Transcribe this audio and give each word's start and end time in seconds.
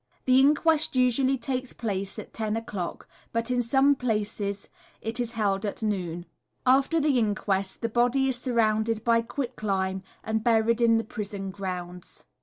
The 0.25 0.39
inquest 0.39 0.95
usually 0.95 1.37
takes 1.37 1.73
place 1.73 2.17
at 2.17 2.33
ten 2.33 2.57
o'clock, 2.57 3.07
but 3.31 3.51
in 3.51 3.61
some 3.61 3.93
few 3.93 4.07
places 4.07 4.67
it 4.99 5.19
is 5.19 5.33
held 5.33 5.63
at 5.63 5.83
noon. 5.83 6.25
After 6.65 6.99
the 6.99 7.19
inquest 7.19 7.81
the 7.83 7.87
body 7.87 8.27
is 8.27 8.35
surrounded 8.35 9.03
by 9.03 9.21
quick 9.21 9.61
lime 9.61 10.01
and 10.23 10.43
buried 10.43 10.81
in 10.81 10.97
the 10.97 11.03
prison 11.03 11.51
grounds. 11.51 12.23